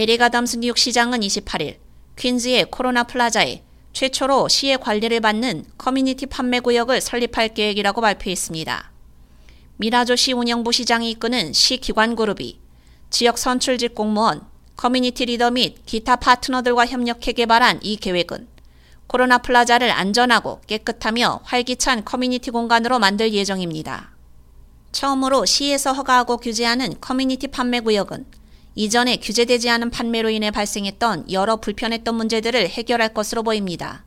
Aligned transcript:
에릭 0.00 0.28
애덤스 0.28 0.58
뉴욕 0.58 0.78
시장은 0.78 1.18
28일 1.18 1.78
퀸즈의 2.14 2.66
코로나 2.70 3.02
플라자에 3.02 3.64
최초로 3.92 4.46
시의 4.46 4.78
관리를 4.78 5.18
받는 5.18 5.64
커뮤니티 5.76 6.26
판매 6.26 6.60
구역을 6.60 7.00
설립할 7.00 7.48
계획이라고 7.48 8.00
발표했습니다. 8.00 8.92
미라 9.78 10.06
조시 10.06 10.34
운영부 10.34 10.70
시장이 10.70 11.10
이끄는 11.10 11.52
시 11.52 11.78
기관 11.78 12.14
그룹이 12.14 12.60
지역 13.10 13.38
선출직 13.38 13.96
공무원, 13.96 14.42
커뮤니티 14.76 15.24
리더 15.24 15.50
및 15.50 15.84
기타 15.84 16.14
파트너들과 16.14 16.86
협력해 16.86 17.32
개발한 17.32 17.80
이 17.82 17.96
계획은 17.96 18.46
코로나 19.08 19.38
플라자를 19.38 19.90
안전하고 19.90 20.60
깨끗하며 20.68 21.40
활기찬 21.42 22.04
커뮤니티 22.04 22.52
공간으로 22.52 23.00
만들 23.00 23.32
예정입니다. 23.32 24.12
처음으로 24.92 25.44
시에서 25.44 25.92
허가하고 25.92 26.36
규제하는 26.36 26.94
커뮤니티 27.00 27.48
판매 27.48 27.80
구역은 27.80 28.37
이전에 28.78 29.16
규제되지 29.16 29.68
않은 29.70 29.90
판매로 29.90 30.30
인해 30.30 30.52
발생했던 30.52 31.32
여러 31.32 31.56
불편했던 31.56 32.14
문제들을 32.14 32.68
해결할 32.68 33.12
것으로 33.12 33.42
보입니다. 33.42 34.04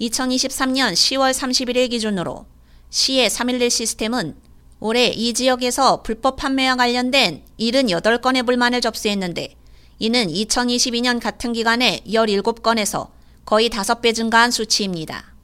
2023년 0.00 0.94
10월 0.94 1.34
31일 1.34 1.90
기준으로 1.90 2.46
시의 2.88 3.28
311 3.28 3.70
시스템은 3.70 4.36
올해 4.80 5.08
이 5.08 5.34
지역에서 5.34 6.02
불법 6.02 6.36
판매와 6.36 6.76
관련된 6.76 7.42
78건의 7.60 8.46
불만을 8.46 8.80
접수했는데 8.80 9.54
이는 9.98 10.28
2022년 10.28 11.20
같은 11.20 11.52
기간에 11.52 12.00
17건에서 12.06 13.10
거의 13.44 13.68
5배 13.68 14.14
증가한 14.14 14.50
수치입니다. 14.50 15.34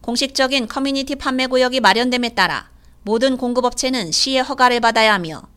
공식적인 0.00 0.68
커뮤니티 0.68 1.16
판매 1.16 1.46
구역이 1.46 1.80
마련됨에 1.80 2.30
따라 2.30 2.70
모든 3.02 3.36
공급업체는 3.36 4.10
시의 4.10 4.42
허가를 4.42 4.80
받아야 4.80 5.12
하며 5.12 5.51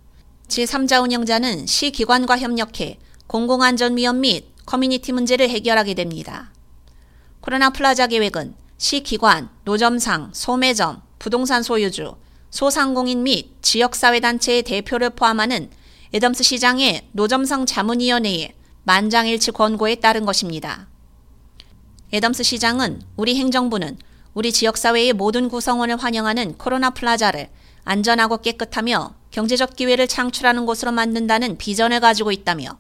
제3자 0.47 1.01
운영자는 1.03 1.65
시 1.65 1.91
기관과 1.91 2.37
협력해 2.37 2.99
공공안전 3.27 3.97
위험 3.97 4.21
및 4.21 4.45
커뮤니티 4.65 5.11
문제를 5.11 5.49
해결하게 5.49 5.93
됩니다. 5.95 6.51
코로나 7.41 7.69
플라자 7.71 8.07
계획은 8.07 8.55
시 8.77 9.01
기관, 9.01 9.49
노점상, 9.63 10.31
소매점, 10.33 11.01
부동산 11.19 11.63
소유주, 11.63 12.15
소상공인 12.49 13.23
및 13.23 13.51
지역사회단체의 13.61 14.63
대표를 14.63 15.11
포함하는 15.11 15.69
애덤스 16.13 16.43
시장의 16.43 17.09
노점상 17.11 17.65
자문위원회의 17.65 18.53
만장일치 18.83 19.51
권고에 19.51 19.95
따른 19.95 20.25
것입니다. 20.25 20.87
애덤스 22.13 22.43
시장은 22.43 23.01
우리 23.17 23.35
행정부는 23.35 23.97
우리 24.33 24.51
지역사회의 24.51 25.13
모든 25.13 25.49
구성원을 25.49 25.97
환영하는 25.97 26.57
코로나 26.57 26.91
플라자를 26.91 27.49
안전하고 27.83 28.37
깨끗하며 28.37 29.15
경제적 29.35 29.75
기회를 29.75 30.07
창출하는 30.07 30.65
곳으로 30.65 30.93
만든다는 30.93 31.57
비전을 31.57 31.99
가지고 31.99 32.31
있다며 32.31 32.77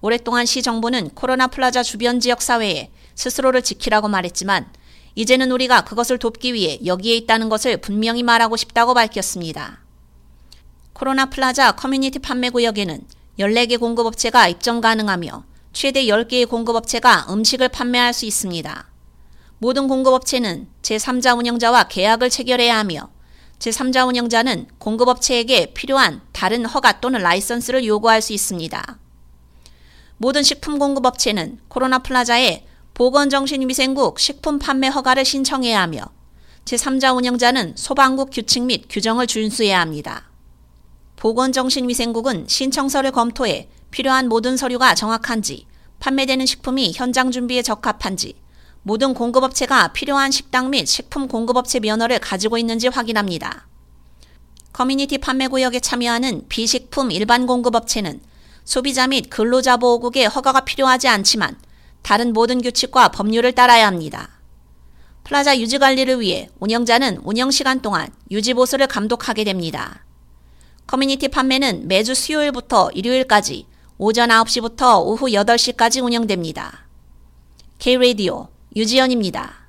오랫동안 0.00 0.46
시 0.46 0.62
정부는 0.62 1.10
코로나 1.10 1.46
플라자 1.46 1.82
주변 1.82 2.20
지역 2.20 2.40
사회에 2.40 2.90
스스로를 3.14 3.60
지키라고 3.60 4.08
말했지만 4.08 4.72
이제는 5.14 5.52
우리가 5.52 5.84
그것을 5.84 6.16
돕기 6.16 6.54
위해 6.54 6.78
여기에 6.86 7.16
있다는 7.16 7.50
것을 7.50 7.76
분명히 7.76 8.22
말하고 8.22 8.56
싶다고 8.56 8.94
밝혔습니다. 8.94 9.80
코로나 10.94 11.26
플라자 11.26 11.72
커뮤니티 11.72 12.18
판매 12.18 12.48
구역에는 12.48 13.02
14개 13.38 13.78
공급업체가 13.78 14.48
입점 14.48 14.80
가능하며 14.80 15.44
최대 15.74 16.04
10개의 16.04 16.48
공급업체가 16.48 17.26
음식을 17.28 17.68
판매할 17.68 18.14
수 18.14 18.24
있습니다. 18.24 18.88
모든 19.58 19.86
공급업체는 19.86 20.66
제3자 20.80 21.36
운영자와 21.36 21.88
계약을 21.88 22.30
체결해야 22.30 22.78
하며 22.78 23.10
제3자 23.60 24.08
운영자는 24.08 24.68
공급업체에게 24.78 25.74
필요한 25.74 26.22
다른 26.32 26.64
허가 26.64 27.00
또는 27.00 27.20
라이선스를 27.20 27.84
요구할 27.84 28.22
수 28.22 28.32
있습니다. 28.32 28.98
모든 30.16 30.42
식품 30.42 30.78
공급업체는 30.78 31.58
코로나 31.68 31.98
플라자에 31.98 32.64
보건정신위생국 32.94 34.18
식품 34.18 34.58
판매 34.58 34.88
허가를 34.88 35.26
신청해야 35.26 35.80
하며 35.80 36.00
제3자 36.64 37.14
운영자는 37.14 37.74
소방국 37.76 38.30
규칙 38.32 38.64
및 38.64 38.86
규정을 38.88 39.26
준수해야 39.26 39.78
합니다. 39.78 40.30
보건정신위생국은 41.16 42.46
신청서를 42.48 43.12
검토해 43.12 43.68
필요한 43.90 44.28
모든 44.28 44.56
서류가 44.56 44.94
정확한지, 44.94 45.66
판매되는 45.98 46.46
식품이 46.46 46.92
현장 46.94 47.30
준비에 47.30 47.60
적합한지, 47.60 48.36
모든 48.82 49.12
공급업체가 49.14 49.92
필요한 49.92 50.30
식당 50.30 50.70
및 50.70 50.86
식품 50.86 51.28
공급업체 51.28 51.80
면허를 51.80 52.18
가지고 52.18 52.56
있는지 52.56 52.88
확인합니다. 52.88 53.66
커뮤니티 54.72 55.18
판매 55.18 55.48
구역에 55.48 55.80
참여하는 55.80 56.46
비식품 56.48 57.10
일반 57.10 57.46
공급업체는 57.46 58.20
소비자 58.64 59.06
및 59.06 59.28
근로자 59.28 59.76
보호국의 59.76 60.28
허가가 60.28 60.60
필요하지 60.60 61.08
않지만 61.08 61.56
다른 62.02 62.32
모든 62.32 62.62
규칙과 62.62 63.08
법률을 63.08 63.52
따라야 63.52 63.86
합니다. 63.86 64.40
플라자 65.24 65.58
유지 65.58 65.78
관리를 65.78 66.20
위해 66.20 66.48
운영자는 66.60 67.18
운영 67.24 67.50
시간 67.50 67.82
동안 67.82 68.08
유지 68.30 68.54
보수를 68.54 68.86
감독하게 68.86 69.44
됩니다. 69.44 70.04
커뮤니티 70.86 71.28
판매는 71.28 71.88
매주 71.88 72.14
수요일부터 72.14 72.90
일요일까지 72.92 73.66
오전 73.98 74.30
9시부터 74.30 75.04
오후 75.04 75.26
8시까지 75.26 76.02
운영됩니다. 76.02 76.86
K-Radio 77.78 78.48
유지연입니다. 78.76 79.59